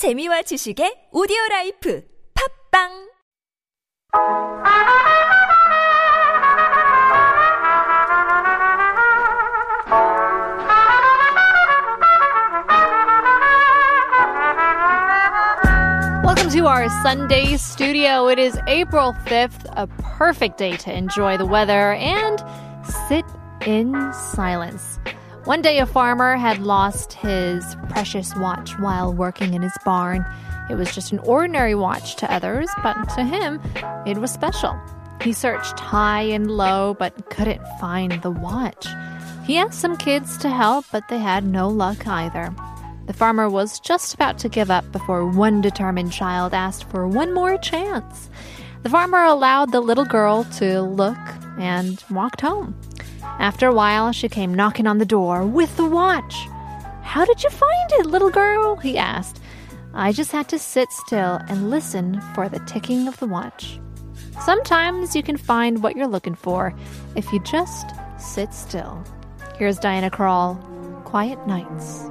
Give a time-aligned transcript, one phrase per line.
[0.00, 2.02] 재미와 지식의 오디오 라이프
[2.72, 2.88] 팝빵
[16.24, 18.26] Welcome to our Sunday studio.
[18.28, 19.86] It is April 5th, a
[20.16, 22.42] perfect day to enjoy the weather and
[23.10, 23.26] sit
[23.66, 23.92] in
[24.32, 24.98] silence.
[25.44, 30.24] One day, a farmer had lost his precious watch while working in his barn.
[30.68, 33.58] It was just an ordinary watch to others, but to him,
[34.06, 34.78] it was special.
[35.22, 38.86] He searched high and low, but couldn't find the watch.
[39.44, 42.54] He asked some kids to help, but they had no luck either.
[43.06, 47.32] The farmer was just about to give up before one determined child asked for one
[47.32, 48.28] more chance.
[48.82, 51.18] The farmer allowed the little girl to look
[51.58, 52.78] and walked home.
[53.40, 56.34] After a while, she came knocking on the door with the watch.
[57.02, 58.76] How did you find it, little girl?
[58.76, 59.40] he asked.
[59.94, 63.80] I just had to sit still and listen for the ticking of the watch.
[64.44, 66.74] Sometimes you can find what you're looking for
[67.16, 67.86] if you just
[68.18, 69.02] sit still.
[69.56, 70.62] Here's Diana Krall,
[71.04, 72.10] Quiet Nights.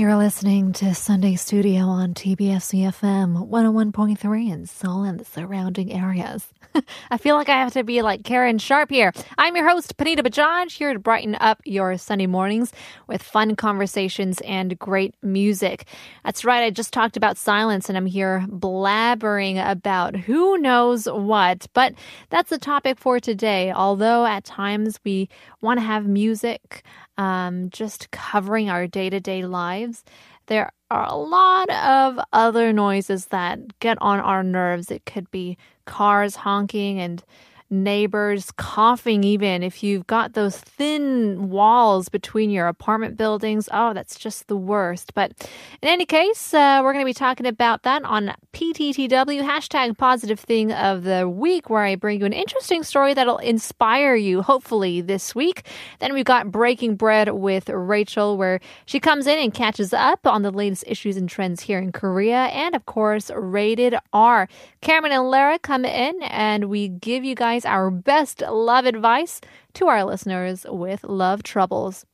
[0.00, 6.46] You're listening to Sunday Studio on TBS EFM 101.3 in Seoul and the surrounding areas.
[7.10, 9.12] I feel like I have to be like Karen Sharp here.
[9.36, 12.72] I'm your host, Panita Bajaj, here to brighten up your Sunday mornings
[13.08, 15.86] with fun conversations and great music.
[16.24, 21.66] That's right, I just talked about silence and I'm here blabbering about who knows what.
[21.74, 21.92] But
[22.30, 23.70] that's the topic for today.
[23.70, 25.28] Although at times we
[25.60, 26.84] want to have music
[27.20, 30.02] um, just covering our day to day lives,
[30.46, 34.90] there are a lot of other noises that get on our nerves.
[34.90, 37.22] It could be cars honking and
[37.70, 43.68] neighbors coughing, even if you've got those thin walls between your apartment buildings.
[43.72, 45.14] Oh, that's just the worst.
[45.14, 45.32] But
[45.80, 50.40] in any case, uh, we're going to be talking about that on PTTW, hashtag positive
[50.40, 55.00] thing of the week, where I bring you an interesting story that'll inspire you, hopefully,
[55.00, 55.66] this week.
[56.00, 60.42] Then we've got Breaking Bread with Rachel, where she comes in and catches up on
[60.42, 62.46] the latest issues and trends here in Korea.
[62.46, 64.48] And of course, Rated R.
[64.80, 69.40] Cameron and Lara come in and we give you guys our best love advice
[69.74, 72.04] to our listeners with love troubles.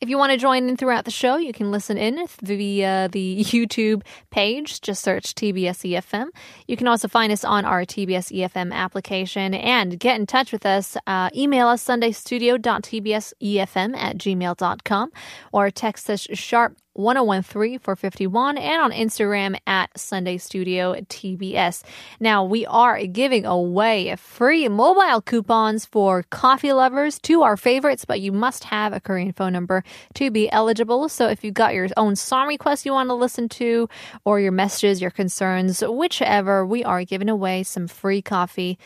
[0.00, 3.42] If you want to join in throughout the show, you can listen in via the
[3.44, 4.82] YouTube page.
[4.82, 6.26] Just search TBS EFM.
[6.68, 10.66] You can also find us on our TBS EFM application and get in touch with
[10.66, 10.98] us.
[11.06, 15.12] Uh, email us sundaystudio.tbsefm at gmail.com
[15.52, 21.82] or text us sharp 1013 for 51 and on Instagram at Sunday Studio TBS.
[22.20, 28.20] Now we are giving away free mobile coupons for coffee lovers to our favorites, but
[28.20, 31.08] you must have a Korean phone number to be eligible.
[31.08, 33.88] So if you've got your own song request you want to listen to
[34.24, 38.78] or your messages, your concerns, whichever, we are giving away some free coffee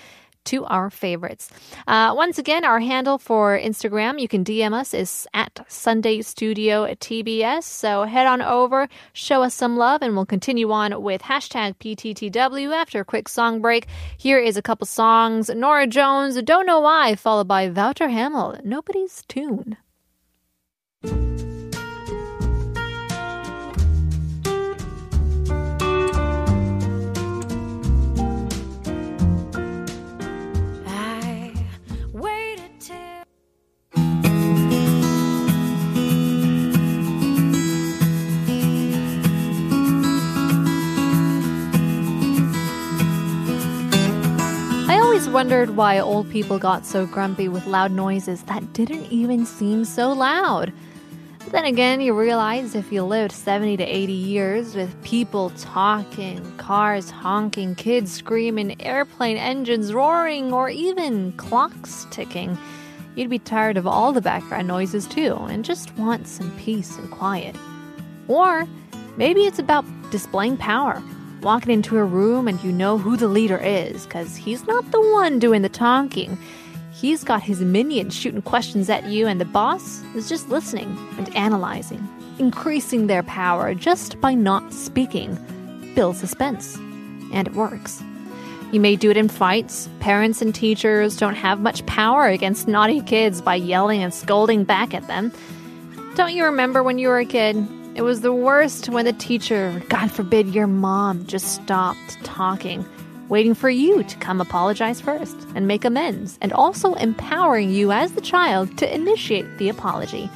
[0.50, 1.49] to our favorites.
[1.87, 6.87] Uh, once again, our handle for Instagram, you can DM us, is at Sunday Studio
[6.87, 7.62] TBS.
[7.62, 12.75] So head on over, show us some love, and we'll continue on with hashtag PTTW
[12.75, 13.87] after a quick song break.
[14.16, 19.22] Here is a couple songs Norah Jones, Don't Know Why, followed by Wouter Hamel, Nobody's
[19.28, 19.77] Tune.
[45.41, 50.12] Wondered why old people got so grumpy with loud noises that didn't even seem so
[50.12, 50.71] loud.
[51.39, 56.45] But then again, you realize if you lived 70 to 80 years with people talking,
[56.59, 62.59] cars honking, kids screaming, airplane engines roaring, or even clocks ticking,
[63.17, 67.11] you'd be tired of all the background noises too and just want some peace and
[67.11, 67.56] quiet.
[68.29, 68.69] Or
[69.17, 71.03] maybe it's about displaying power.
[71.42, 75.00] Walking into a room and you know who the leader is because he's not the
[75.00, 76.37] one doing the talking.
[76.92, 81.34] He's got his minions shooting questions at you, and the boss is just listening and
[81.34, 82.06] analyzing,
[82.38, 85.38] increasing their power just by not speaking.
[85.94, 86.76] Build suspense.
[87.32, 88.02] And it works.
[88.70, 89.88] You may do it in fights.
[90.00, 94.92] Parents and teachers don't have much power against naughty kids by yelling and scolding back
[94.92, 95.32] at them.
[96.16, 97.56] Don't you remember when you were a kid?
[97.94, 102.84] It was the worst when the teacher, God forbid your mom, just stopped talking,
[103.28, 108.12] waiting for you to come apologize first and make amends, and also empowering you as
[108.12, 110.31] the child to initiate the apology.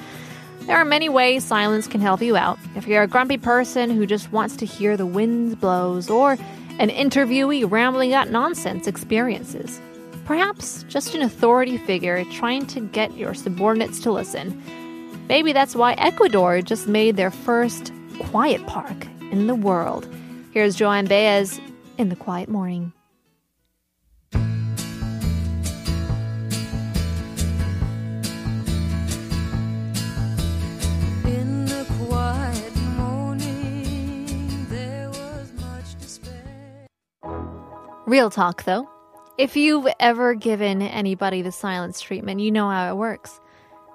[0.62, 2.58] There are many ways silence can help you out.
[2.74, 6.32] If you're a grumpy person who just wants to hear the wind blows, or
[6.78, 9.80] an interviewee rambling out nonsense experiences.
[10.24, 14.60] Perhaps just an authority figure trying to get your subordinates to listen.
[15.26, 20.06] Maybe that's why Ecuador just made their first quiet park in the world.
[20.52, 21.58] Here's Joanne Baez
[21.96, 22.92] in the quiet morning.
[31.24, 36.86] In the quiet morning, there was much despair.
[38.06, 38.86] Real talk, though.
[39.38, 43.40] If you've ever given anybody the silence treatment, you know how it works.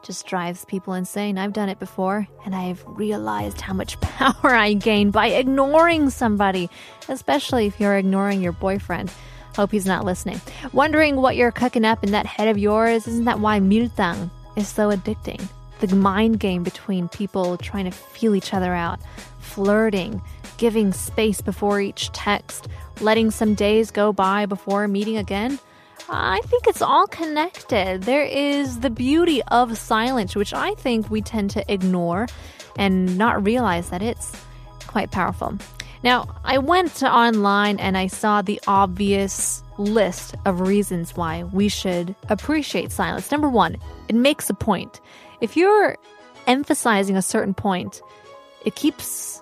[0.04, 1.38] Just drives people insane.
[1.38, 6.69] I've done it before, and I've realized how much power I gain by ignoring somebody,
[7.07, 9.12] especially if you're ignoring your boyfriend.
[9.56, 10.40] Hope he's not listening.
[10.72, 13.07] Wondering what you're cooking up in that head of yours?
[13.07, 15.42] Isn't that why miltang is so addicting?
[15.81, 19.00] The mind game between people trying to feel each other out,
[19.40, 20.22] flirting,
[20.57, 22.68] giving space before each text,
[23.02, 25.60] letting some days go by before meeting again.
[26.11, 28.03] I think it's all connected.
[28.03, 32.27] There is the beauty of silence, which I think we tend to ignore
[32.77, 34.31] and not realize that it's
[34.88, 35.57] quite powerful.
[36.03, 42.15] Now, I went online and I saw the obvious list of reasons why we should
[42.29, 43.31] appreciate silence.
[43.31, 43.77] Number one,
[44.07, 45.01] it makes a point.
[45.41, 45.97] If you're
[46.47, 48.01] emphasizing a certain point,
[48.65, 49.41] it keeps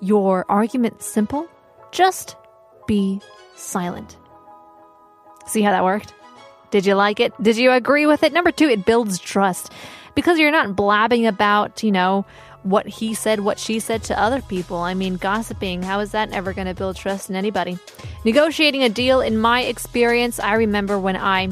[0.00, 1.46] your argument simple.
[1.92, 2.36] Just
[2.86, 3.20] be
[3.54, 4.16] silent.
[5.50, 6.14] See how that worked?
[6.70, 7.32] Did you like it?
[7.42, 8.32] Did you agree with it?
[8.32, 9.72] Number two, it builds trust
[10.14, 12.24] because you're not blabbing about, you know,
[12.62, 14.76] what he said, what she said to other people.
[14.76, 17.80] I mean, gossiping, how is that ever going to build trust in anybody?
[18.24, 21.48] Negotiating a deal, in my experience, I remember when I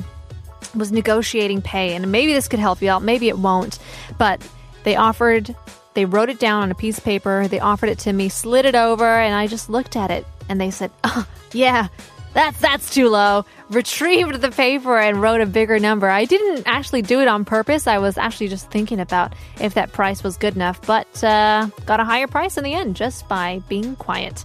[0.76, 3.80] was negotiating pay, and maybe this could help you out, maybe it won't,
[4.16, 4.46] but
[4.84, 5.56] they offered,
[5.94, 8.64] they wrote it down on a piece of paper, they offered it to me, slid
[8.64, 11.88] it over, and I just looked at it, and they said, oh, yeah,
[12.34, 13.44] that's that's too low.
[13.70, 16.08] Retrieved the paper and wrote a bigger number.
[16.08, 17.86] I didn't actually do it on purpose.
[17.86, 22.00] I was actually just thinking about if that price was good enough, but uh, got
[22.00, 24.44] a higher price in the end just by being quiet.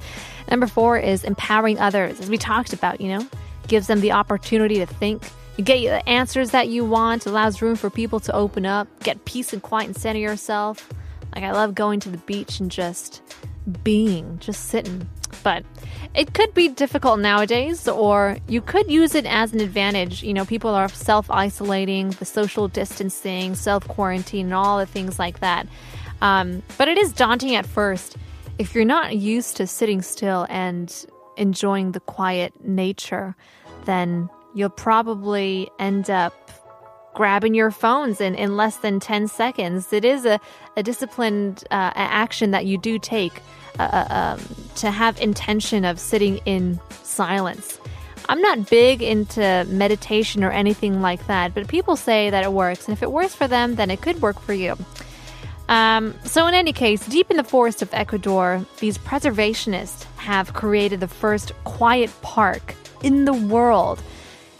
[0.49, 2.99] Number four is empowering others, as we talked about.
[2.99, 3.27] You know,
[3.67, 5.23] gives them the opportunity to think.
[5.57, 7.25] You get the answers that you want.
[7.25, 8.87] Allows room for people to open up.
[9.03, 10.89] Get peace and quiet and center yourself.
[11.35, 13.21] Like I love going to the beach and just
[13.83, 15.07] being, just sitting.
[15.41, 15.65] But
[16.13, 20.23] it could be difficult nowadays, or you could use it as an advantage.
[20.23, 25.17] You know, people are self isolating, the social distancing, self quarantine, and all the things
[25.17, 25.67] like that.
[26.21, 28.17] Um, but it is daunting at first.
[28.59, 31.05] If you're not used to sitting still and
[31.37, 33.35] enjoying the quiet nature,
[33.85, 36.51] then you'll probably end up
[37.13, 39.93] grabbing your phones in, in less than 10 seconds.
[39.93, 40.39] It is a,
[40.75, 43.33] a disciplined uh, action that you do take
[43.79, 44.39] uh, um,
[44.75, 47.79] to have intention of sitting in silence.
[48.29, 52.87] I'm not big into meditation or anything like that, but people say that it works,
[52.87, 54.77] and if it works for them, then it could work for you.
[55.69, 60.99] Um, so, in any case, deep in the forest of Ecuador, these preservationists have created
[60.99, 64.01] the first quiet park in the world.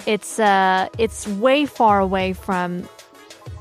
[0.06, 2.88] It's uh, it's way far away from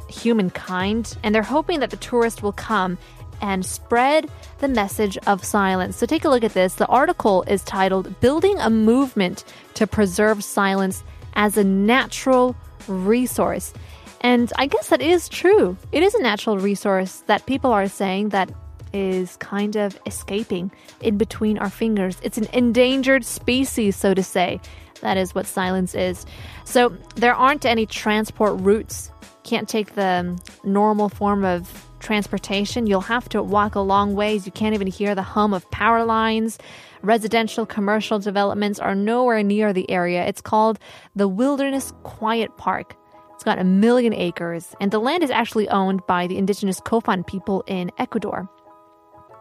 [0.08, 2.98] humankind, and they're hoping that the tourists will come
[3.42, 4.30] and spread
[4.60, 5.96] the message of silence.
[5.96, 6.76] So take a look at this.
[6.76, 9.44] The article is titled Building a Movement
[9.74, 11.02] to Preserve Silence
[11.34, 12.56] as a Natural
[12.86, 13.74] Resource.
[14.20, 15.76] And I guess that is true.
[15.90, 18.50] It is a natural resource that people are saying that
[18.92, 20.70] is kind of escaping
[21.00, 22.18] in between our fingers.
[22.22, 24.60] It's an endangered species, so to say.
[25.00, 26.24] That is what silence is.
[26.64, 29.10] So there aren't any transport routes.
[29.42, 32.86] Can't take the normal form of transportation.
[32.86, 34.44] You'll have to walk a long ways.
[34.44, 36.58] You can't even hear the hum of power lines.
[37.00, 40.26] Residential commercial developments are nowhere near the area.
[40.26, 40.78] It's called
[41.16, 42.94] the Wilderness Quiet Park.
[43.34, 47.26] It's got a million acres, and the land is actually owned by the indigenous Kofan
[47.26, 48.48] people in Ecuador.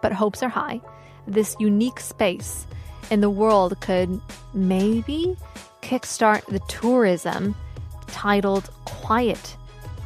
[0.02, 0.82] But hopes are high.
[1.28, 2.66] This unique space
[3.12, 4.20] in the world could
[4.56, 5.38] maybe
[5.84, 7.54] kickstart the tourism
[8.08, 9.56] titled Quiet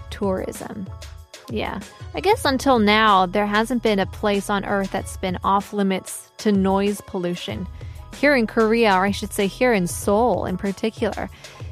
[0.10, 0.88] Tourism.
[1.50, 1.80] Yeah.
[2.14, 6.32] I guess until now, there hasn't been a place on Earth that's been off limits
[6.38, 7.68] to noise pollution.
[8.20, 11.30] Here in Korea, or I should say here in Seoul in particular,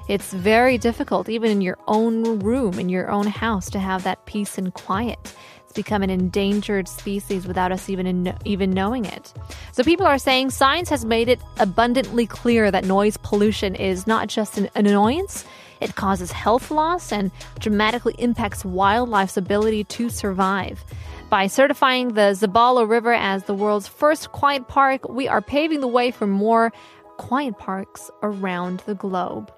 [0.10, 4.26] it's very difficult, even in your own room, in your own house, to have that
[4.26, 5.34] peace and quiet.
[5.64, 9.34] It's become an endangered species without us even in, even knowing it.
[9.72, 14.28] So people are saying science has made it abundantly clear that noise pollution is not
[14.28, 15.46] just an annoyance.
[15.84, 20.84] It causes health loss and dramatically impacts wildlife's ability to survive.
[21.30, 25.88] By certifying the Zabalo River as the world's first quiet park, we are paving the
[25.88, 26.72] way for more
[27.18, 29.52] quiet parks around the globe.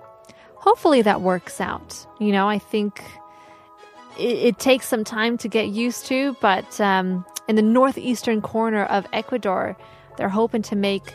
[0.55, 2.07] Hopefully that works out.
[2.19, 3.03] You know, I think
[4.17, 8.85] it, it takes some time to get used to, but um, in the northeastern corner
[8.85, 9.77] of Ecuador,
[10.17, 11.13] they're hoping to make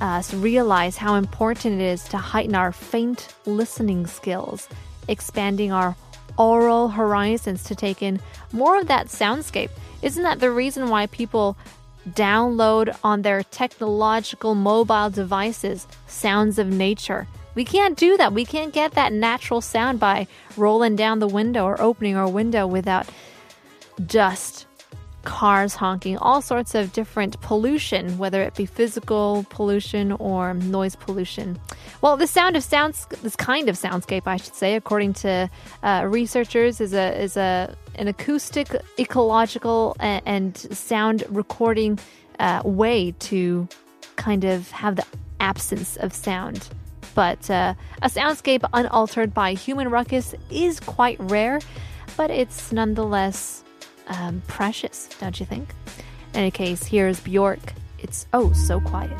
[0.00, 4.68] us realize how important it is to heighten our faint listening skills,
[5.08, 5.96] expanding our
[6.36, 8.20] oral horizons to take in
[8.52, 9.70] more of that soundscape.
[10.02, 11.56] Isn't that the reason why people
[12.10, 17.26] download on their technological mobile devices sounds of nature?
[17.54, 18.32] We can't do that.
[18.32, 22.66] We can't get that natural sound by rolling down the window or opening our window
[22.66, 23.08] without
[24.04, 24.66] dust,
[25.24, 31.58] cars honking, all sorts of different pollution, whether it be physical pollution or noise pollution.
[32.00, 35.50] Well, the sound of sounds, this kind of soundscape, I should say, according to
[35.82, 41.98] uh, researchers, is a is a an acoustic, ecological, and, and sound recording
[42.38, 43.68] uh, way to
[44.16, 45.06] kind of have the
[45.40, 46.68] absence of sound.
[47.14, 51.60] But uh, a soundscape unaltered by human ruckus is quite rare,
[52.16, 53.63] but it's nonetheless
[54.08, 55.74] um, precious, don't you think?
[56.32, 57.74] In any case, here's Bjork.
[57.98, 59.12] It's oh so quiet.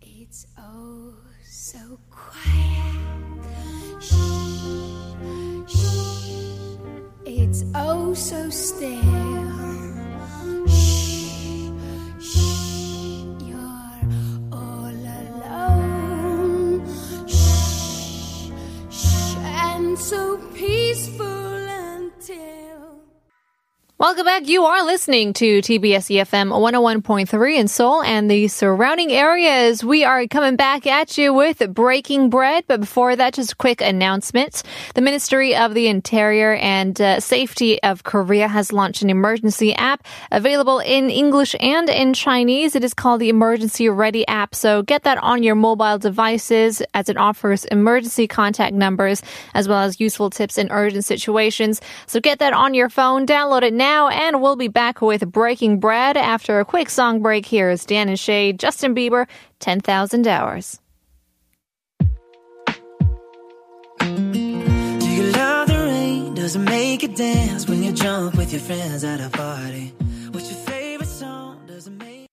[0.00, 3.44] It's oh so quiet.
[4.00, 4.12] Shh,
[5.68, 6.76] shh.
[7.24, 9.35] It's oh so still.
[19.96, 20.75] So peaceful
[24.06, 24.46] Welcome back.
[24.46, 29.82] You are listening to TBS EFM 101.3 in Seoul and the surrounding areas.
[29.82, 32.62] We are coming back at you with Breaking Bread.
[32.68, 34.62] But before that, just a quick announcement.
[34.94, 40.06] The Ministry of the Interior and uh, Safety of Korea has launched an emergency app
[40.30, 42.76] available in English and in Chinese.
[42.76, 44.54] It is called the Emergency Ready app.
[44.54, 49.20] So get that on your mobile devices as it offers emergency contact numbers
[49.52, 51.80] as well as useful tips in urgent situations.
[52.06, 55.80] So get that on your phone, download it now, and we'll be back with Breaking
[55.80, 57.46] Bread after a quick song break.
[57.46, 59.26] Here is Dan and Shay, Justin Bieber,
[59.60, 60.78] 10,000 Hours.
[63.98, 66.34] Do you love the rain?
[66.34, 69.94] Does it make you dance when you jump with your friends at a party?
[70.30, 71.60] What's your favorite song?
[71.66, 72.26] Does it make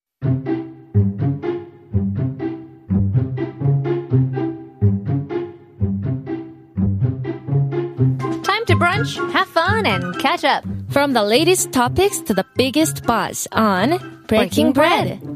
[8.44, 10.66] Time to brunch, have fun, and catch up.
[10.94, 13.98] From the latest topics to the biggest buzz on
[14.28, 15.33] Breaking, Breaking Bread.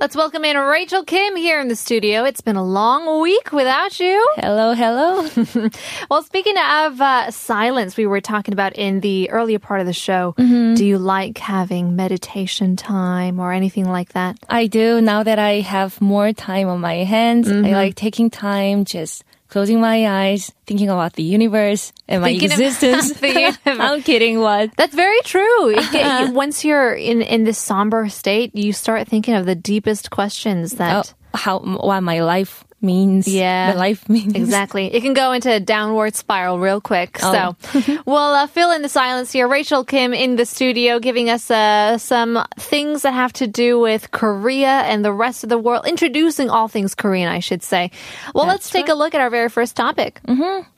[0.00, 2.24] Let's welcome in Rachel Kim here in the studio.
[2.24, 4.26] It's been a long week without you.
[4.36, 5.28] Hello, hello.
[6.10, 9.92] Well, speaking of uh, silence, we were talking about in the earlier part of the
[9.92, 10.34] show.
[10.38, 14.38] Do you like having meditation time or anything like that?
[14.48, 17.46] I do now that I have more time on my hands.
[17.46, 17.66] Mm-hmm.
[17.66, 22.52] I like taking time, just closing my eyes, thinking about the universe and my Thinking
[22.52, 23.12] existence.
[23.66, 24.40] I'm kidding.
[24.40, 24.74] What?
[24.76, 25.74] That's very true.
[25.76, 30.74] It once you're in, in this somber state, you start thinking of the deepest questions
[30.74, 31.14] Oh, that.
[31.34, 33.26] how why my life means?
[33.28, 33.72] Yeah.
[33.72, 34.92] the life means Exactly.
[34.92, 37.18] It can go into a downward spiral real quick.
[37.22, 37.56] Oh.
[37.72, 39.46] So we'll uh, fill in the silence here.
[39.48, 44.10] Rachel Kim in the studio giving us uh, some things that have to do with
[44.10, 47.90] Korea and the rest of the world, introducing all things Korean, I should say.
[48.34, 50.20] Well, let's take a look at our very first topic.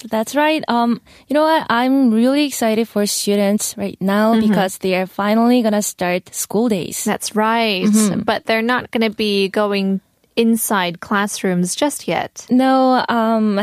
[0.08, 0.64] That's right.
[0.68, 1.66] Um, you know what?
[1.70, 4.48] I'm really excited for students right now Mm-hmm.
[4.48, 7.04] because they are finally gonna start school days.
[7.04, 7.84] That's right.
[7.84, 8.20] Mm-hmm.
[8.20, 10.00] But they're not going to be going
[10.36, 12.46] inside classrooms just yet.
[12.50, 13.60] No, um,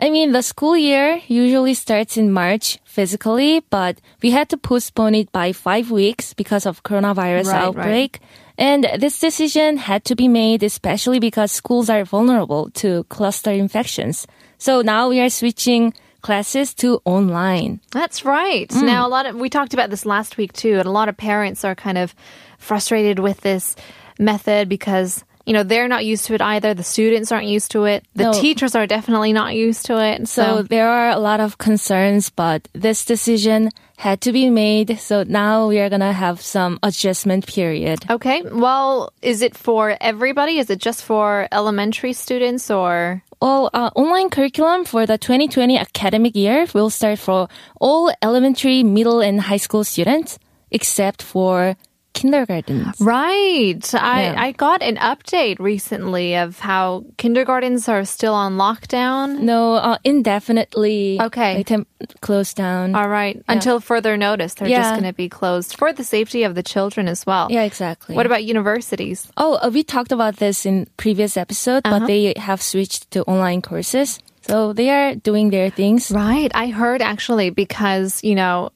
[0.00, 5.14] I mean, the school year usually starts in March physically, but we had to postpone
[5.14, 8.20] it by five weeks because of coronavirus Right, outbreak.
[8.56, 14.26] And this decision had to be made especially because schools are vulnerable to cluster infections.
[14.58, 17.80] So now we are switching classes to online.
[17.90, 18.68] That's right.
[18.68, 18.82] Mm.
[18.84, 21.16] Now, a lot of we talked about this last week too, and a lot of
[21.16, 22.14] parents are kind of
[22.58, 23.76] frustrated with this
[24.18, 26.74] method because you know, they're not used to it either.
[26.74, 28.04] The students aren't used to it.
[28.14, 28.32] The No.
[28.32, 30.28] teachers are definitely not used to it.
[30.28, 34.98] So So, there are a lot of concerns, but this decision had to be made.
[35.00, 37.98] So now we are going to have some adjustment period.
[38.10, 38.42] okay.
[38.42, 40.58] Well, is it for everybody?
[40.58, 43.22] Is it just for elementary students or?
[43.42, 47.48] Well, uh, online curriculum for the 2020 academic year will start for
[47.80, 50.38] all elementary, middle, and high school students,
[50.70, 51.76] except for
[52.12, 53.00] kindergartens.
[53.00, 53.82] Right.
[53.94, 54.34] I, Yeah.
[54.36, 59.40] I got an update recently of how kindergartens are still on lockdown.
[59.40, 61.18] No, uh, indefinitely.
[61.20, 61.56] Okay.
[61.56, 61.86] They can
[62.20, 62.94] close down.
[62.94, 63.42] All right.
[63.48, 67.08] Until further notice, they're just going to be closed for the safety of the children
[67.08, 67.48] as well.
[67.50, 68.14] yeah, exactly.
[68.16, 69.28] What about universities?
[69.36, 72.00] Oh, uh, we talked about this in previous episode, Uh-huh.
[72.00, 74.18] but they have switched to online courses.
[74.42, 76.10] So they are doing their things.
[76.10, 76.50] Right.
[76.54, 78.70] I heard actually because, you know,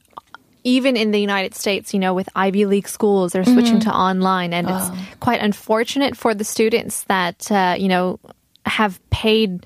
[0.65, 4.51] even in the United States, you know, with Ivy League schools, they're switching to online.
[4.51, 8.19] And it's quite unfortunate for the students that, uh, you know,
[8.65, 9.63] have paid,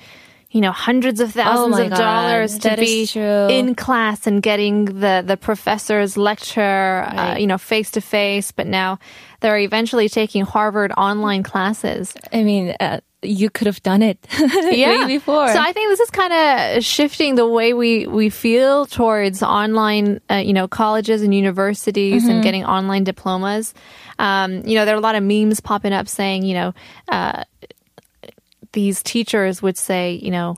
[0.51, 1.97] you know, hundreds of thousands my of God.
[1.97, 7.57] dollars to That be in class and getting the, the professor's lecture, uh, you know,
[7.57, 8.51] face to face.
[8.51, 8.99] But now
[9.39, 12.13] they're eventually taking Harvard online classes.
[12.33, 14.17] I mean, uh, you could have done it
[14.99, 15.47] way before.
[15.51, 16.31] So I think this is kind
[16.77, 22.23] of shifting the way we, we feel towards online, uh, you know, colleges and universities
[22.23, 22.31] Mm-hmm.
[22.31, 23.73] and getting online diplomas.
[24.19, 26.73] Um, you know, there are a lot of memes popping up saying, you know,
[27.09, 27.43] uh,
[28.71, 30.55] these teachers would say, you know,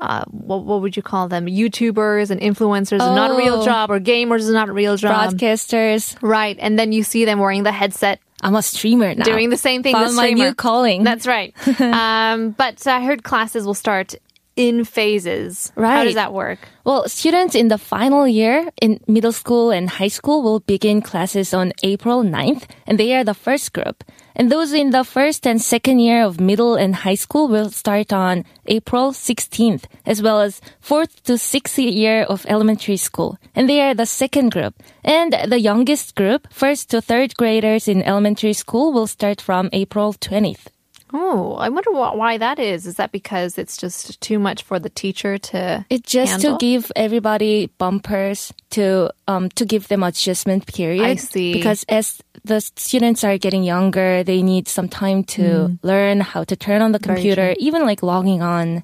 [0.00, 1.46] uh, what, what would you call them?
[1.46, 3.64] YouTubers and influencers is not a real Oh.
[3.64, 5.32] job, or gamers is not a real job.
[5.34, 6.16] Broadcasters.
[6.22, 6.56] Right.
[6.60, 9.24] And then you see them wearing the headset I'm a streamer now.
[9.24, 9.94] doing the same thing.
[9.94, 11.02] Found my new calling.
[11.02, 11.52] That's right.
[11.80, 14.14] um, but I heard classes will start
[14.54, 15.72] in phases.
[15.76, 15.96] Right.
[15.96, 16.58] How does that work?
[16.84, 21.54] Well, students in the final year in middle school and high school will begin classes
[21.54, 24.02] on April 9th, and they are the first group.
[24.38, 28.12] And those in the first and second year of middle and high school will start
[28.12, 33.36] on April 16th, as well as fourth to sixth year of elementary school.
[33.56, 34.80] And they are the second group.
[35.02, 40.12] And the youngest group, first to third graders in elementary school, will start from April
[40.12, 40.68] 20th.
[41.12, 42.86] Oh, I wonder wh- why that is.
[42.86, 46.58] Is that because it's just too much for the teacher to It's just handle?
[46.58, 51.04] to give everybody bumpers to um to give them adjustment period.
[51.04, 51.52] I see.
[51.52, 56.56] Because as the students are getting younger, they need some time to learn how to
[56.56, 57.04] turn on the Mm.
[57.14, 58.82] Computer, even like logging on.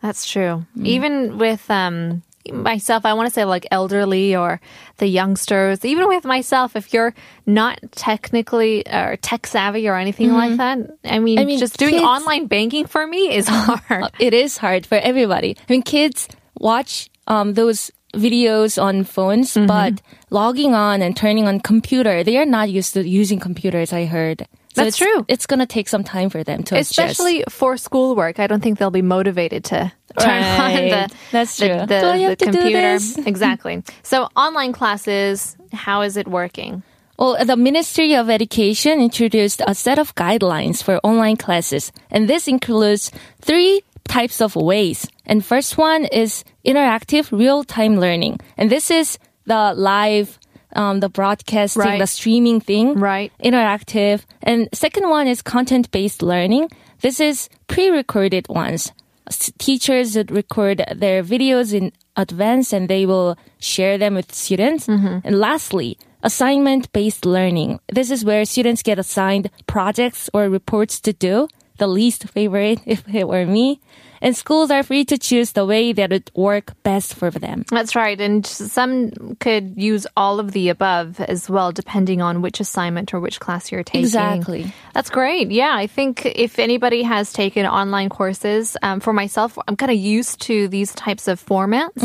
[0.00, 0.64] That's true.
[0.76, 0.86] Mm.
[0.86, 4.60] Even with um myself, I want to say like elderly or
[4.98, 5.84] the youngsters.
[5.84, 7.14] Even with myself, if you're
[7.46, 11.42] not technically or tech savvy or anything like that, I mean, Mm-hmm.
[11.42, 14.10] I mean, just doing online banking for me is hard.
[14.18, 15.56] It is hard for everybody.
[15.58, 16.28] I mean, kids
[16.58, 19.66] watch um those videos on phones, Mm-hmm.
[19.66, 23.92] but logging on and turning on computer, they are not used to using computers.
[23.92, 24.46] I heard.
[24.74, 25.24] So That's it's- true.
[25.28, 26.90] It's gonna take some time for them to adjust.
[26.92, 31.68] Especially for schoolwork, I don't think they'll be motivated to turn on the That's true.
[31.68, 32.98] the, Do the do computer.
[33.28, 33.82] exactly.
[34.02, 36.82] So online classes, how is it working?
[37.18, 42.48] Well, the Ministry of Education introduced a set of guidelines for online classes, and this
[42.48, 45.06] includes three types of ways.
[45.26, 50.38] And first one is interactive real-time learning, and this is the live,
[50.74, 51.98] um, the broadcasting, Right.
[51.98, 53.32] the streaming thing, Right.
[53.42, 56.68] Interactive, and second one is content-based learning.
[57.00, 58.92] This is pre-recorded ones.
[59.28, 64.88] S- Teachers would record their videos in advance, and they will share them with students.
[64.88, 67.80] And lastly, assignment based learning.
[67.92, 73.02] This is where students get assigned projects or reports to do, the least favorite if
[73.12, 73.80] it were me.
[74.22, 77.64] And schools are free to choose the way that would work best for them.
[77.70, 78.18] That's right.
[78.20, 83.18] And some could use all of the above as well, depending on which assignment or
[83.20, 84.02] which class you're taking.
[84.02, 84.72] Exactly.
[84.94, 85.50] That's great.
[85.50, 85.74] Yeah.
[85.74, 90.40] I think if anybody has taken online courses, um, for myself, I'm kind of used
[90.42, 92.00] to these types of formats.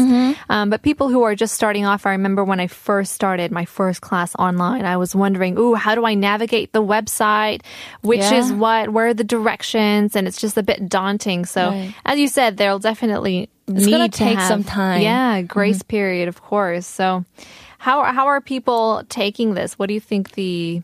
[0.49, 3.65] Um, but people who are just starting off, I remember when I first started my
[3.65, 7.61] first class online, I was wondering, ooh, how do I navigate the website?
[8.01, 8.39] Which Yeah.
[8.39, 8.89] is what?
[8.89, 10.15] Where are the directions?
[10.15, 11.45] And it's just a bit daunting.
[11.45, 11.93] So, Right.
[12.07, 15.01] As you said, there'll definitely It's need to take have- some time.
[15.01, 15.47] Yeah, mm-hmm.
[15.47, 16.85] grace period, of course.
[16.87, 17.25] So,
[17.77, 19.77] how how are people taking this?
[19.77, 20.81] What do you think the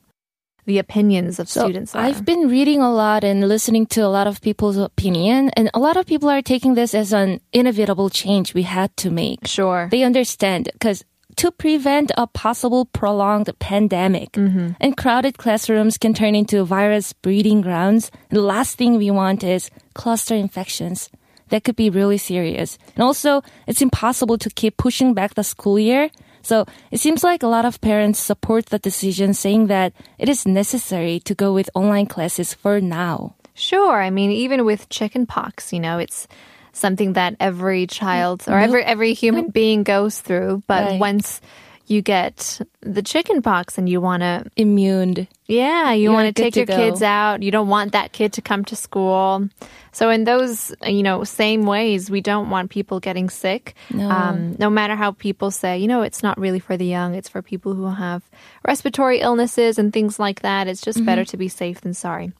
[0.66, 2.04] the opinions of So students are?
[2.04, 5.80] I've been reading a lot and listening to a lot of people's opinion, and a
[5.80, 9.48] lot of people are taking this as an inevitable change we had to make.
[9.48, 9.88] sure.
[9.92, 11.04] They understand because
[11.38, 14.72] to prevent a possible prolonged pandemic mm-hmm.
[14.80, 18.12] and crowded classrooms can turn into virus breeding grounds.
[18.30, 21.10] The last thing we want is cluster infections.
[21.50, 22.78] That could be really serious.
[22.96, 26.10] And also, it's impossible to keep pushing back the school year
[26.44, 30.46] So it seems like a lot of parents support the decision saying that it is
[30.46, 33.36] necessary to go with online classes for now.
[33.56, 34.02] Sure.
[34.02, 36.28] I mean, even with chickenpox, you know, it's
[36.74, 38.64] something that every child or mm-hmm.
[38.64, 39.52] every every human mm-hmm.
[39.52, 40.64] being goes through.
[40.68, 41.00] But Right.
[41.00, 41.40] once
[41.88, 45.28] you get the chicken pox and you want to, Immune.
[45.48, 46.76] Yeah, you You're want to take to your go.
[46.76, 47.44] kids out.
[47.44, 49.50] You don't want that kid to come to school.
[49.92, 53.76] So in those, you know, same ways, we don't want people getting sick.
[53.92, 54.10] No.
[54.10, 57.14] Um, no matter how people say, you know, it's not really for the young.
[57.14, 58.24] It's for people who have
[58.68, 60.68] respiratory illnesses and things like that.
[60.68, 61.06] It's just Mm-hmm.
[61.06, 62.32] better to be safe than sorry.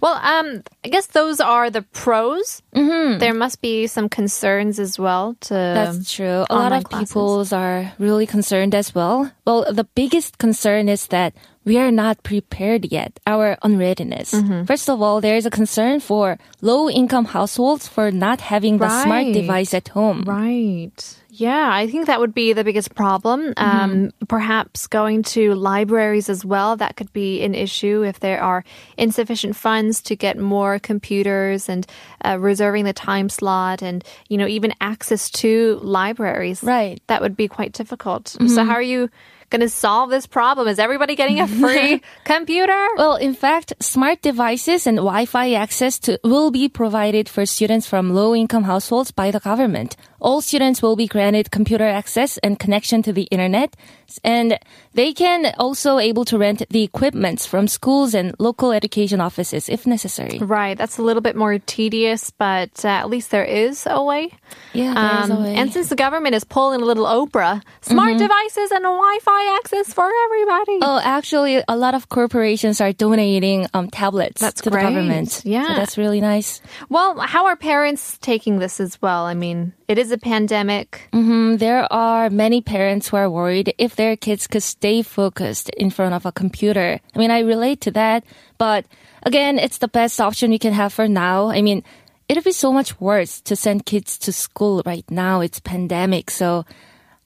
[0.00, 2.62] Well, um, I guess those are the pros.
[2.74, 3.18] Mm-hmm.
[3.18, 5.36] There must be some concerns as well.
[5.40, 6.44] To That's true.
[6.50, 7.08] A lot of classes.
[7.10, 9.30] people are really concerned as well.
[9.46, 11.34] Well, the biggest concern is that
[11.68, 14.32] we are not prepared yet, our unreadiness.
[14.32, 14.64] Mm-hmm.
[14.64, 18.88] First of all, there is a concern for low income households for not having the
[19.04, 20.24] smart device at home.
[20.26, 20.96] Right.
[21.28, 23.52] Yeah, I think that would be the biggest problem.
[23.58, 28.64] Um, perhaps going to libraries as well, that could be an issue if there are
[28.96, 31.86] insufficient funds to get more computers and
[32.24, 36.64] uh, reserving the time slot and, you know, even access to libraries.
[36.64, 37.00] Right.
[37.06, 38.28] That would be quite difficult.
[38.48, 39.08] So, how are you
[39.50, 40.68] going to solve this problem?
[40.68, 42.86] Is everybody getting a free computer?
[42.96, 48.14] Well, in fact, smart devices and Wi-Fi access to, will be provided for students from
[48.14, 49.96] low-income households by the government.
[50.20, 53.76] All students will be granted computer access and connection to the internet,
[54.24, 54.58] and
[54.94, 59.86] they can also able to rent the equipments from schools and local education offices if
[59.86, 60.38] necessary.
[60.38, 60.76] Right.
[60.76, 64.30] That's a little bit more tedious, but uh, at least there is a way.
[64.72, 65.54] Yeah, there's a Um, way.
[65.54, 69.92] and since the government is pulling a little Oprah, smart devices and a Wi-Fi access
[69.92, 70.78] for everybody.
[70.82, 74.82] Oh, actually, a lot of corporations are donating um, tablets That's to great.
[74.82, 75.42] the government.
[75.44, 75.66] Yeah.
[75.68, 76.60] so that's really nice.
[76.88, 79.24] Well, how are parents taking this as well?
[79.24, 81.08] I mean, it is a pandemic.
[81.12, 85.90] Mm, there are many parents who are worried if their kids could stay focused in
[85.90, 87.00] front of a computer.
[87.14, 88.24] I mean, I relate to that,
[88.58, 88.84] but
[89.22, 91.48] again, it's the best option we can have for now.
[91.48, 91.82] I mean,
[92.28, 95.40] it'd be so much worse to send kids to school right now.
[95.40, 96.64] It's pandemic, so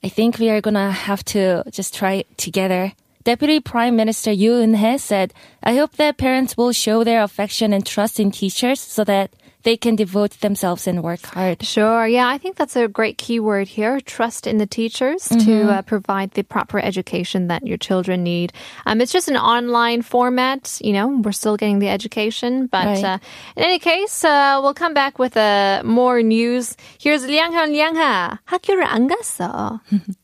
[0.02, 2.92] I think we are gonna have to just try it together.
[3.24, 7.86] Deputy Prime Minister Yoo Eun-hye said, I hope that parents will show their affection and
[7.86, 9.30] trust in teachers so that
[9.63, 11.63] they can devote themselves and work hard.
[11.65, 12.07] Sure.
[12.07, 13.99] Yeah, I think that's a great key word here.
[13.99, 18.53] Trust in the teachers to uh, provide the proper education that your children need.
[18.85, 20.79] Um, it's just an online format.
[20.81, 23.03] You know, we're still getting the education, but Right.
[23.03, 23.17] uh,
[23.57, 26.77] in any case, uh, we'll come back with uh, more news.
[26.99, 28.39] Here's Liang Han Liang Ha.
[28.47, 29.81] 학교를 안 갔어.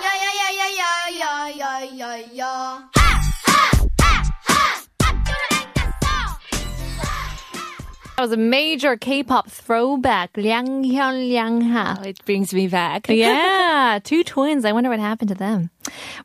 [0.00, 2.95] Yeah, yeah, yeah, yeah, yeah, yeah, yeah, yeah.
[8.17, 10.35] That was a major K-pop throwback.
[10.35, 12.01] Liang Hyun Liang Ha.
[12.03, 13.07] It brings me back.
[13.09, 14.65] yeah, two twins.
[14.65, 15.69] I wonder what happened to them.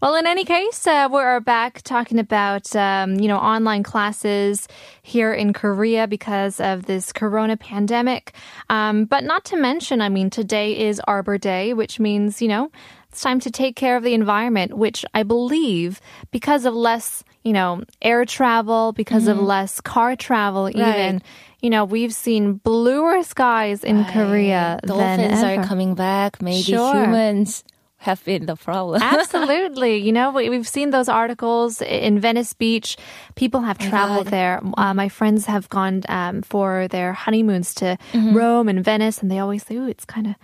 [0.00, 4.68] Well, in any case, uh, we're back talking about um, you know online classes
[5.02, 8.32] here in Korea because of this Corona pandemic.
[8.70, 12.70] Um, but not to mention, I mean, today is Arbor Day, which means you know
[13.10, 14.78] it's time to take care of the environment.
[14.78, 16.00] Which I believe
[16.30, 21.20] because of less you know air travel, because of less car travel, even.
[21.62, 24.88] You know, we've seen bluer skies in Korea than
[25.20, 26.42] Dolphins are coming back.
[26.42, 26.92] Maybe Sure.
[27.04, 27.62] humans
[27.98, 29.00] have been the problem.
[29.16, 29.98] Absolutely.
[29.98, 32.96] You know, we, we've seen those articles in Venice Beach.
[33.36, 34.32] People have traveled God.
[34.32, 34.60] there.
[34.76, 38.36] Uh, my friends have gone um, for their honeymoons to Mm-hmm.
[38.36, 40.34] Rome and Venice, and they always say, ooh, it's kind of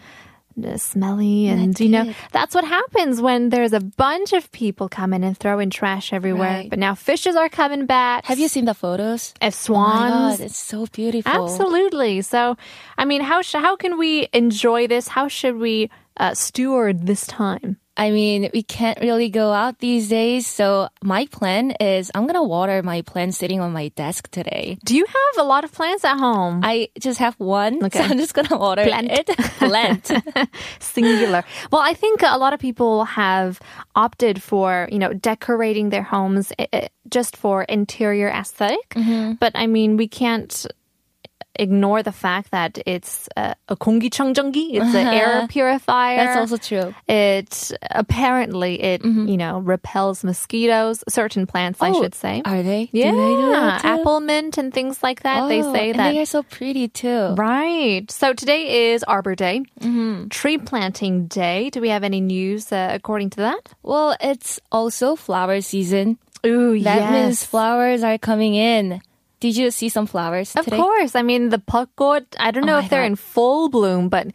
[0.77, 5.25] smelly and That's you know that's what happens when there's a bunch of people coming
[5.25, 6.71] and throwing trash everywhere Right.
[6.71, 9.35] but now fishes are coming back have you seen the photos?
[9.41, 11.31] as Oh my swans God, it's so beautiful.
[11.33, 12.23] Absolutely.
[12.23, 12.57] So,
[12.97, 15.09] I mean, how sh- how can we enjoy this?
[15.09, 17.79] How should we uh, steward this time?
[18.01, 20.47] I mean, we can't really go out these days.
[20.47, 24.79] So my plan is I'm gonna water my plant sitting on my desk today.
[24.85, 26.61] Do you have a lot of plants at home?
[26.63, 27.99] I just have one, Okay.
[27.99, 29.11] so I'm just gonna water Plant.
[29.11, 29.27] it.
[29.59, 30.13] Plant.
[30.79, 31.43] Singular.
[31.73, 33.59] Well, I think a lot of people have
[33.97, 38.95] opted for, you know, decorating their homes eh, eh, just for interior esthetic
[39.41, 40.67] But I mean, we can't
[41.58, 46.18] ignore the fact that it's uh, a 공기청정기, it's an air purifier.
[46.18, 46.96] That's also true.
[47.08, 51.04] It apparently it you know repels mosquitoes.
[51.08, 52.42] Certain plants, I Oh, should say.
[52.46, 52.90] Are they?
[52.92, 53.88] Yeah, Do they do that too?
[53.88, 55.48] apple mint and things like that.
[55.48, 56.12] they Oh, say and that.
[56.12, 57.36] they are so pretty too.
[57.38, 58.10] Right.
[58.10, 60.30] So today is Arbor Day, Mm-hmm.
[60.30, 61.70] tree planting day.
[61.70, 63.74] Do we have any news uh, according to that?
[63.84, 66.18] Well, it's also flower season.
[66.46, 69.02] Ooh, That means flowers are coming in.
[69.41, 70.77] Did you see some flowers Of today?
[70.77, 71.15] course.
[71.15, 73.07] I mean, the 벚꽃, I don't oh know Oh if they're God.
[73.07, 74.27] in full bloom, but,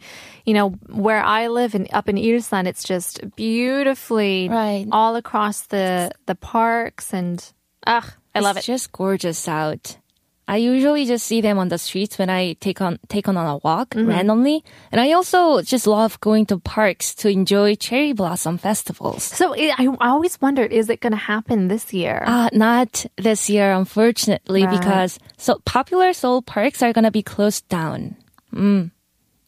[0.46, 4.86] you know, where I live in, up in Ilsan, it's just beautifully Right.
[4.90, 7.44] all across the, the parks and,
[7.86, 8.72] ugh, I love it's it.
[8.72, 9.98] just gorgeous out.
[10.46, 13.46] I usually just see them on the streets when I take on take on on
[13.46, 14.08] a walk Mm-hmm.
[14.08, 19.22] randomly, and I also just love going to parks to enjoy cherry blossom festivals.
[19.24, 22.22] So it, I, always wondered, is it going to happen this year?
[22.26, 24.78] Uh, not this year, unfortunately, Right.
[24.78, 28.16] because so popular Seoul parks are gonna be closed down.
[28.52, 28.90] Mm.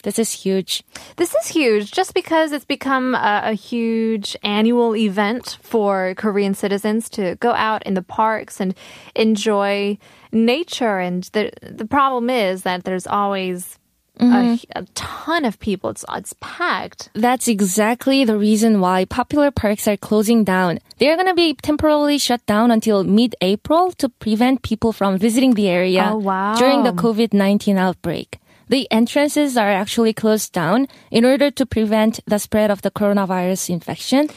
[0.06, 0.84] This is huge.
[1.16, 7.08] This is huge just because it's become a, a huge annual event for Korean citizens
[7.10, 8.72] to go out in the parks and
[9.16, 9.98] enjoy
[10.30, 11.00] nature.
[11.00, 13.80] And the, the problem is that there's always
[14.20, 14.78] a, mm-hmm.
[14.78, 15.90] a ton of people.
[15.90, 17.10] It's, it's packed.
[17.14, 20.78] That's exactly the reason why popular parks are closing down.
[20.98, 25.54] They are going to be temporarily shut down until mid-April to prevent people from visiting
[25.54, 26.54] the area Oh, wow.
[26.54, 28.38] during the COVID-19 outbreak.
[28.68, 33.70] The entrances are actually closed down in order to prevent the spread of the coronavirus
[33.70, 34.28] infection.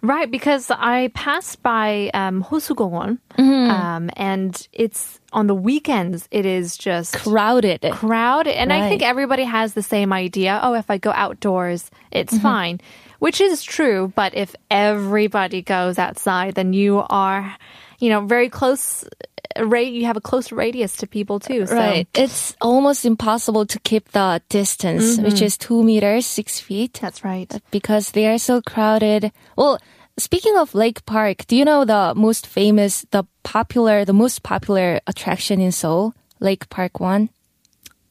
[0.00, 3.70] Right, because I passed by um, Hosugongwon, Mm-hmm.
[3.70, 6.28] um, and it's on the weekends.
[6.30, 7.80] It is just Crowded.
[7.90, 12.32] crowd and i think everybody has the same idea oh if i go outdoors it's
[12.34, 12.42] Mm-hmm.
[12.42, 12.80] fine
[13.18, 17.56] which is true but if everybody goes outside then you are
[17.98, 19.04] you know very close
[19.56, 22.06] you have a close radius to people too so Right.
[22.14, 26.98] It's almost impossible to keep the distance, which is two meters, six feet.
[27.00, 29.30] that's right because they are so crowded.
[29.56, 29.78] Well,
[30.18, 35.00] speaking of Lake Park, do you know the most famous, the popular, the most popular
[35.06, 36.14] attraction in Seoul?
[36.40, 37.30] Lake Park One.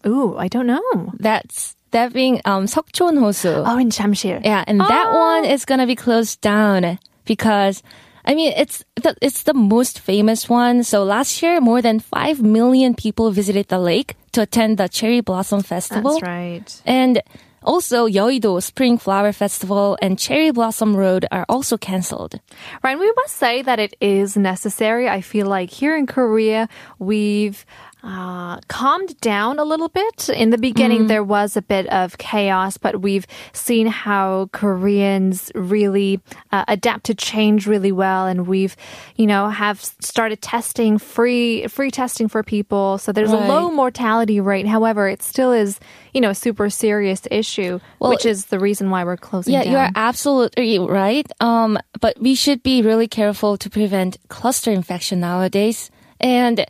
[0.08, 3.64] ooh i don't know That's that being um Seokchon Hosu.
[3.68, 7.84] oh in Jamsil Yeah, and that one is gonna be closed down because.
[8.26, 10.84] I mean, it's the, it's the most famous one.
[10.84, 15.22] So last year, more than 5 million people visited the lake to attend the Cherry
[15.22, 16.14] Blossom Festival.
[16.14, 17.22] that's right And
[17.66, 22.40] also, Yoido Spring Flower Festival and Cherry Blossom Road are also cancelled.
[22.84, 25.08] Right, we must say that it is necessary.
[25.08, 26.68] I feel like here in Korea,
[27.00, 27.66] we've
[28.04, 30.28] uh, calmed down a little bit.
[30.30, 36.20] In the beginning, there was a bit of chaos, but we've seen how Koreans really
[36.52, 38.76] uh, adapt to change really well, and we've,
[39.16, 42.98] you know, have started testing free free testing for people.
[42.98, 43.46] So there's Right.
[43.46, 44.68] a low mortality rate.
[44.68, 45.80] However, it still is,
[46.14, 49.64] you know, a super serious issue, Well, which is the reason why we're closing Yeah,
[49.64, 49.72] down.
[49.72, 51.26] you are absolutely right.
[51.40, 55.90] Um, but we should be really careful to prevent cluster infection nowadays.
[56.20, 56.66] And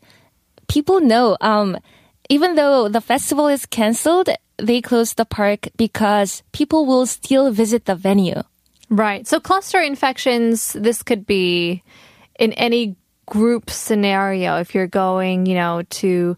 [0.68, 1.78] people know, um,
[2.30, 7.86] even though the festival is cancelled, they closed the park because people will still visit
[7.86, 8.42] the venue.
[8.90, 9.28] Right.
[9.28, 11.84] So cluster infections, this could be
[12.40, 12.96] in any
[13.26, 16.36] group scenario if you're going, you know, to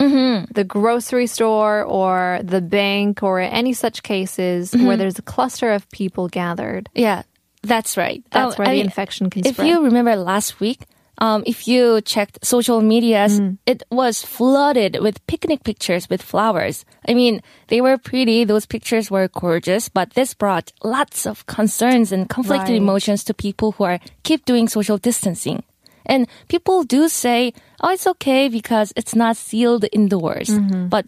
[0.51, 5.89] the grocery store or the bank or any such cases where there's a cluster of
[5.91, 6.87] people gathered.
[6.93, 7.23] Yeah,
[7.63, 8.23] that's right.
[8.31, 9.67] That's Um, where I the mean, infection can If spread.
[9.67, 10.85] you remember last week,
[11.19, 13.57] um, if you checked social medias, Mm.
[13.65, 16.85] it was flooded with picnic pictures with flowers.
[17.07, 18.43] I mean, they were pretty.
[18.43, 22.81] Those pictures were gorgeous, but this brought lots of concerns and conflicted Right.
[22.81, 25.63] emotions to people who are keep doing social distancing.
[26.05, 30.87] And people do say, "Oh, it's okay because it's not sealed indoors," Mm-hmm.
[30.89, 31.07] but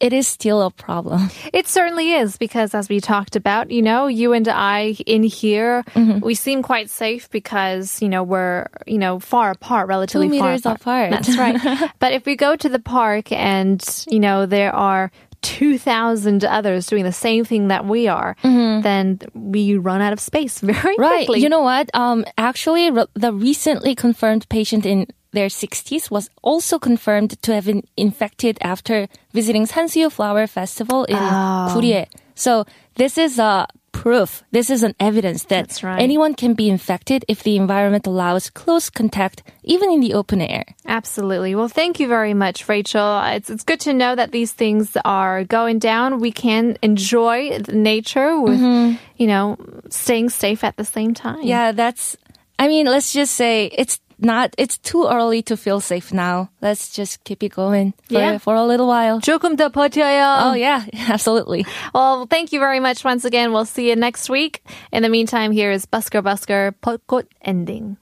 [0.00, 1.30] it is still a problem.
[1.52, 5.82] It certainly is because, as we talked about, you know, you and I in here,
[5.94, 6.20] Mm-hmm.
[6.24, 10.48] we seem quite safe because, you know, we're, you know, far apart, relatively Two far
[10.50, 11.10] meters apart.
[11.10, 11.56] That's right.
[12.00, 15.10] but if we go to the park and, you know, there are
[15.42, 20.58] 2,000 others doing the same thing that we are, then we run out of space
[20.60, 21.00] very Mm-hmm.
[21.02, 21.26] Right.
[21.26, 21.40] quickly.
[21.40, 21.90] You know what?
[21.94, 27.66] Um, actually, re- the recently confirmed patient in their 60s was also confirmed to have
[27.66, 31.70] been infected after visiting Sansuyu Flower Festival in Oh.
[31.72, 32.06] Korea.
[32.34, 32.64] So
[32.96, 34.42] this is a proof.
[34.50, 36.02] This is an evidence that That's right.
[36.02, 40.64] anyone can be infected if the environment allows close contact, even in the open air.
[40.84, 41.54] Absolutely.
[41.54, 43.22] Well, thank you very much, Rachel.
[43.26, 46.18] It's, it's good to know that these things are going down.
[46.18, 48.96] We can enjoy the nature with, mm-hmm.
[49.16, 49.56] you know,
[49.90, 51.42] staying safe at the same time.
[51.42, 52.16] Yeah, that's.
[52.58, 54.53] I mean, let's just say it's not.
[54.57, 56.49] It's too early to feel safe now.
[56.61, 58.37] Let's just keep it going for, Yeah.
[58.37, 59.21] for a little while.
[59.21, 60.51] 조금 더 버텨요.
[60.51, 61.65] Oh yeah, absolutely.
[61.93, 63.51] Well, thank you very much once again.
[63.53, 64.61] We'll see you next week.
[64.91, 67.97] In the meantime, here is Busker Busker 벚꽃 ending.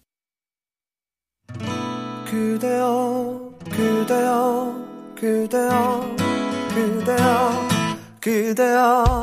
[2.26, 4.76] 그대여 그대여
[5.16, 6.16] 그대여
[6.76, 7.68] 그대여
[8.20, 9.22] 그대여